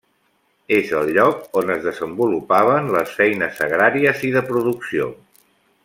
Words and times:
És 0.77 0.93
el 0.99 1.11
lloc 1.17 1.59
on 1.61 1.73
es 1.75 1.85
desenvolupaven 1.89 2.91
les 2.97 3.13
feines 3.19 3.63
agràries 3.67 4.25
i 4.31 4.33
de 4.39 4.45
producció. 4.51 5.13